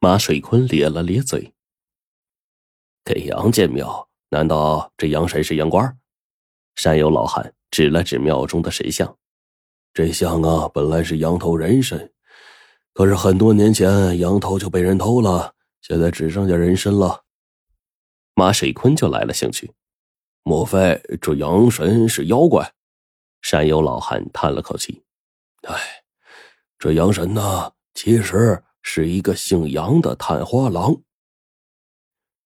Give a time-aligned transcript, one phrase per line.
[0.00, 1.52] 马水坤咧了咧嘴
[3.04, 5.92] ：“给羊建庙，难道这羊神是羊倌？”
[6.76, 9.18] 山有老汉指了指庙中的神像
[9.92, 12.12] ：“这像啊，本来是羊头人身，
[12.94, 17.24] 可是很多年前羊头就被人偷了，现在只剩下人身了。”
[18.34, 19.72] 马水坤就来了兴趣
[20.44, 22.72] ：“莫非这羊神是妖怪？”
[23.42, 25.02] 山有老汉叹了口气
[25.66, 25.74] ：“哎，
[26.78, 31.02] 这羊神呢，其实……”是一个姓杨的探花郎。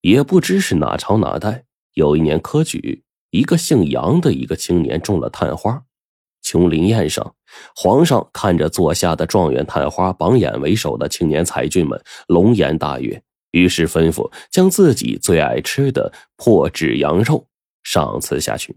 [0.00, 1.64] 也不知是哪朝哪代，
[1.94, 5.84] 有一年科举，一个姓杨的一个青年中了探花。
[6.42, 7.34] 琼林宴上，
[7.76, 17.46] 皇上看着座下的状元探花榜眼为首的青年才俊们，龙颜大悦，于是吩咐将自己最爱吃的破纸羊肉
[17.82, 18.74] 赏赐下去。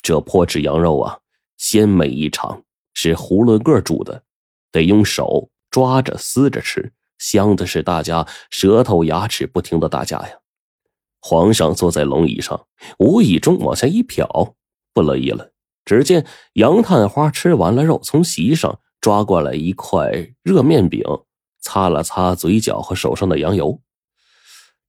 [0.00, 1.18] 这破纸羊肉啊，
[1.58, 4.22] 鲜美异常，是囫囵个煮的，
[4.72, 5.50] 得用手。
[5.70, 10.38] 抓着撕着吃，香的是大家舌头牙齿不停的打架呀。
[11.20, 12.66] 皇上坐在龙椅上，
[12.98, 14.54] 无意中往下一瞟，
[14.92, 15.50] 不乐意了。
[15.84, 21.02] 只见杨探花吃完了肉，从席上抓过来一块热面饼，
[21.60, 23.80] 擦了擦嘴角和手上的羊油。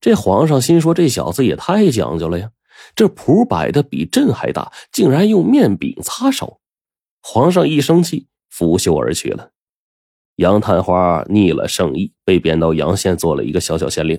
[0.00, 2.50] 这皇上心说：这小子也太讲究了呀！
[2.94, 6.60] 这谱摆的比朕还大，竟然用面饼擦手。
[7.20, 9.50] 皇上一生气，拂袖而去了。
[10.40, 14.18] 杨探花逆了圣意，被贬到阳县做了一个小小县令。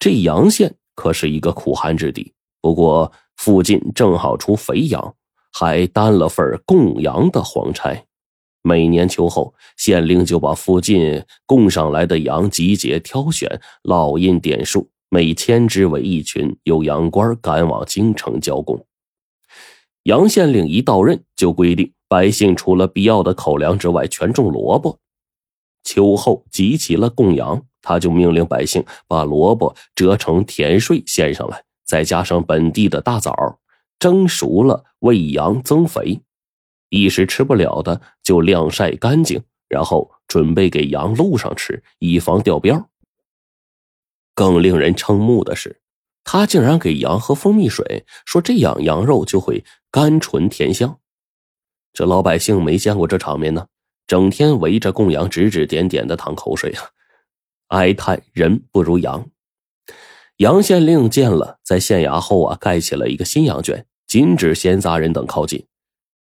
[0.00, 5.14] 这阳县可是一个苦寒之地，不过附近正好出肥羊，
[5.52, 8.04] 还担了份供羊的皇差。
[8.62, 13.48] 每年秋后，县令就把附近供上来的羊集结挑选，
[13.84, 18.84] 烙印点数，每千只为一群，由羊倌赶往京城交供。
[20.02, 24.98] 杨县令一到任，就规定百姓除了必要的口粮之外，全种萝卜。
[25.84, 33.32] 秋后集齐了供养，他就命令百姓把萝卜折成甜穗献上来，再加上本地的大枣，
[33.98, 36.20] 蒸熟了喂羊增肥。
[36.90, 42.86] 一时吃不了的就晾晒干净，然后准备给羊路上吃，以防掉膘。
[44.34, 45.80] 更令人瞠目的是，
[46.24, 50.98] 他竟然给羊喝蜂蜜水，说这样羊肉就会甘醇甜香。
[51.92, 53.66] 这老百姓没见过这场面呢。
[54.08, 56.90] 整天围着供羊指指点点的淌口水啊，
[57.68, 59.28] 哀叹人不如羊。
[60.38, 65.66] 杨县令见了，在县衙后啊盖起了一个新羊圈，禁止闲杂人等靠近。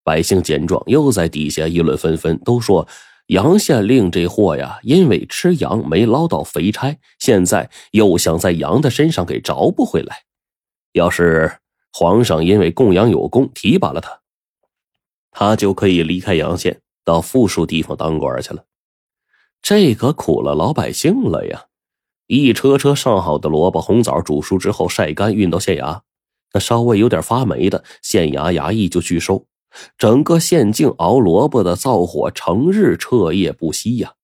[0.04, 2.86] 百姓见状，又在底下议论纷纷，都说
[3.26, 10.22] 杨县令这货呀，因为吃羊没捞到肥差，现在又想在羊的身上给找不回来。
[10.92, 11.58] 要是
[11.92, 14.20] 皇上因为供养有功提拔了他，
[15.30, 16.80] 他就可以离开阳县。
[17.04, 18.64] 到富庶地方当官去了，
[19.60, 21.66] 这可苦了老百姓了呀！
[22.26, 26.00] 一车车上好的萝卜、红枣煮熟之后晒干，运到县衙。
[26.54, 29.46] 那稍微有点发霉的，县衙衙役就拒收。
[29.96, 34.14] 整个县境熬萝卜的灶火，成日彻夜不息呀。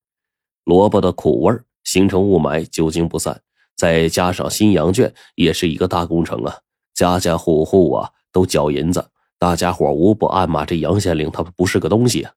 [0.64, 3.40] 萝卜的苦味形成雾霾，久经不散。
[3.76, 6.58] 再加上新羊圈也是一个大工程啊，
[6.94, 9.08] 家家户户啊都交银子，
[9.38, 12.32] 大家伙无不暗骂这杨县令他不是个东西啊。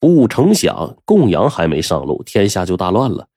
[0.00, 3.28] 不成想，供养还没上路，天下就大乱了。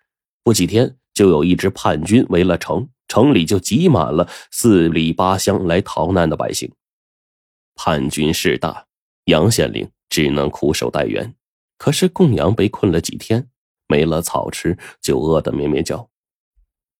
[0.44, 6.72] 不几天，就有一支叛军围了城，城里就挤满了四里八乡来逃难的百姓。
[7.75, 8.85] 叛军势大，
[9.25, 11.35] 杨县令只能苦守待援。
[11.78, 13.50] 可是供养被困了几天，
[13.88, 16.09] 没了草吃，就饿得咩咩叫。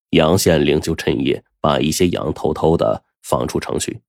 [0.10, 4.02] 杨县令就趁夜把一些羊偷偷的放出城去。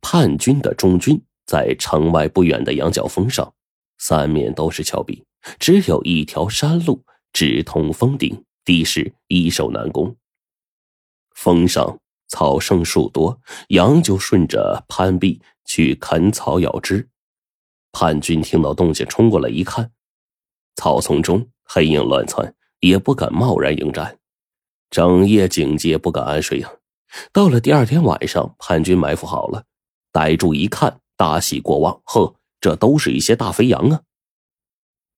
[0.00, 3.52] 叛军的中军在城外不远的羊角峰上。
[3.98, 5.24] 三面都是峭壁，
[5.58, 10.16] 只有一条山路直通峰顶，地势易守难攻。
[11.34, 11.98] 峰上
[12.28, 17.08] 草盛树多，羊就顺着攀壁去啃草咬枝。
[17.92, 19.90] 叛军听到动静，冲过来一看，
[20.76, 24.18] 草丛中黑影乱窜，也不敢贸然迎战，
[24.90, 26.72] 整夜警戒，不敢安睡呀。
[27.32, 29.64] 到了第二天晚上，叛军埋伏好了，
[30.12, 32.37] 逮住一看，大喜过望，呵。
[32.60, 34.02] 这都是一些大肥羊啊！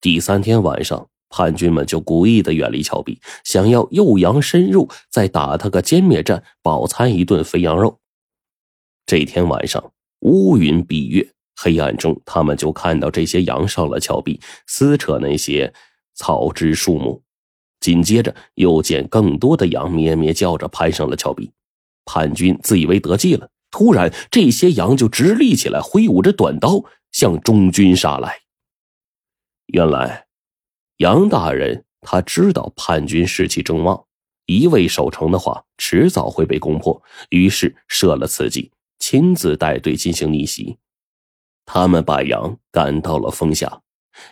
[0.01, 7.99] 第三天晚上，叛军们就故意的远离峭壁，想要诱羊深入，再打他个歼灭战，饱餐一顿肥羊肉。
[9.07, 15.73] 这天晚上，乌云蔽月，黑暗中，他们就看到这些羊上了峭壁，撕扯那些
[16.15, 17.23] 草枝树木。
[17.81, 21.51] 紧接着，又见更多的羊咩咩叫着攀上了峭壁。
[22.05, 26.85] 叛军自以为得计了，突然，这些羊就直立起来，挥舞着短刀。
[27.13, 28.41] 向中军杀来。
[29.67, 30.27] 原来，
[30.97, 34.05] 杨大人他知道叛军士气正旺，
[34.47, 40.79] 一味守城的话，迟早会被攻破，于是设了此计，亲自带队进行逆袭。
[41.65, 43.83] 他们把羊赶到了峰下，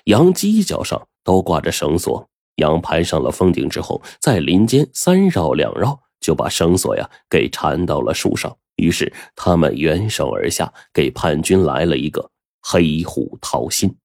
[0.04, 8.56] 羊犄角上都挂着绳索，羊攀上了峰顶之后，在林间三绕两绕，就把绳索呀给缠到了树上。
[8.74, 12.28] 于是他们援手而下，给叛军来了一个
[12.70, 13.96] 黑虎掏心。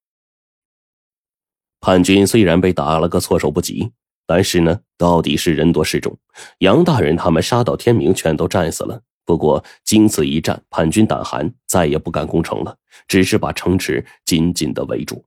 [1.82, 3.92] 叛军虽然被打了个措手不及，
[4.26, 6.18] 但是呢，到底是人多势众，
[6.60, 9.02] 杨大人他们杀到天明，全都战死了。
[9.26, 15.26] 不过经此一战，叛军胆寒，再也不敢攻城了，只是把城池紧紧的围住。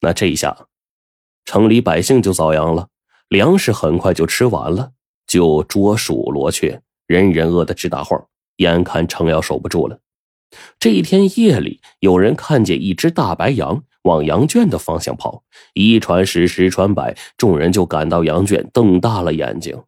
[0.00, 0.66] 那这一下，
[1.44, 2.88] 城里百姓就遭殃了，
[3.28, 4.90] 粮食很快就吃完了，
[5.24, 8.26] 就捉鼠罗雀，人人饿得直打晃，
[8.56, 10.00] 眼看城要守不住了。
[10.78, 13.84] 这一天夜里，有人看见一只大白羊。
[14.02, 15.42] 往羊圈的方向跑，
[15.74, 19.82] 一传十，十传百，众人就赶到羊圈，瞪大了眼睛。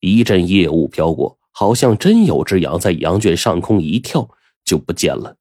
[0.00, 4.28] 一阵夜雾飘过，好像真有只羊在羊圈上空一跳
[4.62, 5.36] 就不见了。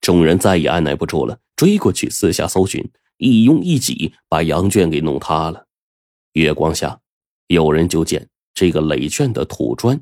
[0.00, 5.66] 众人再也按耐不住了，追过去四下搜寻，一拥一挤，把羊圈给弄塌了。
[6.32, 6.98] 月光下，
[7.48, 10.00] 有人就见这个垒圈的土砖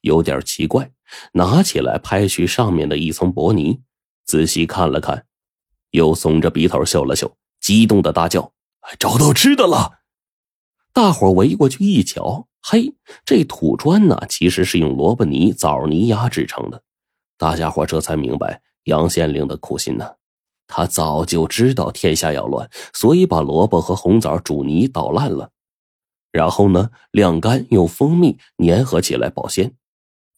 [0.00, 0.90] 有点奇怪，
[1.32, 3.80] 拿起来拍去上面的一层薄泥，
[4.24, 5.26] 仔细看了看。
[5.90, 8.52] 又耸着鼻头嗅了嗅，激动的大叫
[9.00, 10.00] ：“找到吃的了！”
[10.92, 12.94] 大伙围过去一瞧，嘿，
[13.24, 16.82] 这土砖呢，其实是用萝卜泥、枣泥压制成的。
[17.38, 20.16] 大家伙这才明白杨县令的苦心呢。
[20.66, 25.50] 他早就知道天下要乱，所以把萝卜和红枣煮泥捣烂了，
[26.30, 29.74] 然后呢晾干，用蜂蜜粘合起来保鲜，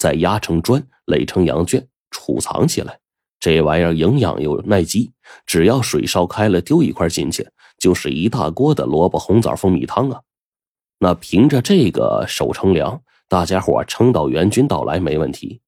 [0.00, 2.98] 再压成砖，垒成羊圈，储藏起来。
[3.38, 5.12] 这玩意儿营养又耐饥，
[5.44, 7.46] 只要水烧开了，丢一块进去，
[7.78, 10.22] 就是一大锅的萝卜红枣蜂蜜汤啊！
[11.00, 15.60] 那凭着这个守城粮，大家伙撑到援军到来没问题。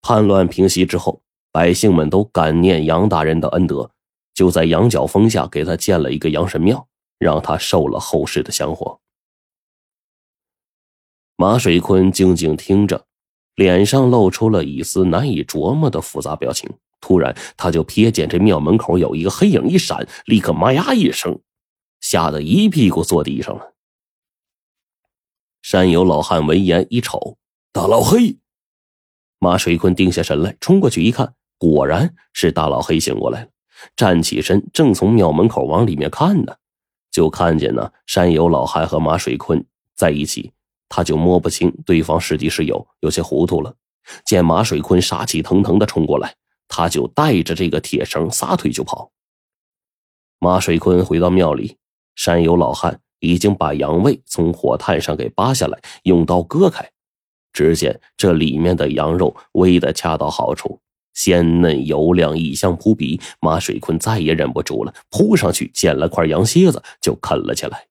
[0.00, 1.20] 叛乱平息之后，
[1.52, 3.90] 百姓们都感念杨大人的恩德，
[4.32, 6.88] 就在羊角峰下给他建了一个羊神庙，
[7.18, 8.98] 让他受了后世的香火。
[11.36, 13.06] 马水坤静静听着。
[13.54, 16.70] 脸上露出了一丝难以琢磨的复杂表情。
[17.00, 21.40] 突然，他就瞥见这庙门口有一个黑影一闪，立刻“妈呀”一声，
[22.00, 23.72] 吓得一屁股坐地上了。
[25.62, 27.38] 山有老汉闻言一瞅，
[27.72, 28.36] 大老黑。
[29.38, 33.48] 马水坤定下神来，冲过去一看，果然是大老黑醒过来了，
[33.96, 36.56] 站起身，正从庙门口往里面看呢，
[37.10, 40.52] 就看见呢山有老汉和马水坤在一起。
[40.88, 43.74] 他就摸不清对方是敌是友，有些糊涂了。
[44.24, 46.34] 见马水坤杀气腾腾的冲过来，
[46.68, 49.10] 他就带着这个铁绳撒腿就跑。
[50.38, 51.76] 马水坤回到庙里，
[52.14, 56.88] 山有老汉已经把羊胃从火炭上给扒下来，用刀割开。
[57.52, 60.78] 只见这里面的羊肉煨的恰到好处，
[61.14, 63.18] 鲜嫩油亮，异香扑鼻。
[63.40, 67.86] 马水坤再也忍不住了，扑上去捡了块羊蝎子就啃了起来。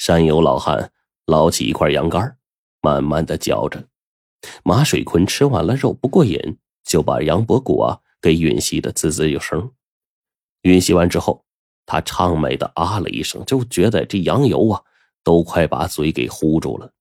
[0.00, 0.92] 山有老汉
[1.26, 2.38] 捞起一块羊肝，
[2.80, 3.86] 慢慢的嚼着。
[4.64, 9.72] 马水坤吃完了肉不过瘾，就把羊脖骨啊给吮吸的滋滋有声。
[10.62, 11.44] 吮吸完之后，
[11.84, 14.82] 他畅美的啊了一声，就觉得这羊油啊
[15.22, 16.94] 都快把嘴给糊住了。